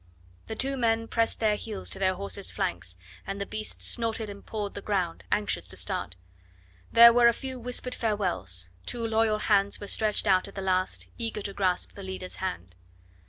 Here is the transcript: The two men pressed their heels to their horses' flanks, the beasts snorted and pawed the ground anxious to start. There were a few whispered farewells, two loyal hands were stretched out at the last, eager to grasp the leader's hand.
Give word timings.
The 0.47 0.55
two 0.55 0.77
men 0.77 1.07
pressed 1.07 1.39
their 1.39 1.55
heels 1.55 1.87
to 1.91 1.99
their 1.99 2.15
horses' 2.15 2.49
flanks, 2.49 2.97
the 3.31 3.45
beasts 3.45 3.85
snorted 3.85 4.31
and 4.31 4.43
pawed 4.43 4.73
the 4.73 4.81
ground 4.81 5.23
anxious 5.31 5.67
to 5.67 5.77
start. 5.77 6.15
There 6.91 7.13
were 7.13 7.27
a 7.27 7.33
few 7.33 7.59
whispered 7.59 7.93
farewells, 7.93 8.69
two 8.87 9.05
loyal 9.05 9.37
hands 9.37 9.79
were 9.79 9.85
stretched 9.85 10.25
out 10.25 10.47
at 10.47 10.55
the 10.55 10.61
last, 10.63 11.05
eager 11.19 11.43
to 11.43 11.53
grasp 11.53 11.91
the 11.91 12.01
leader's 12.01 12.37
hand. 12.37 12.75